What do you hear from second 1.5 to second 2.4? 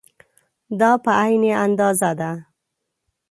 اندازه ده.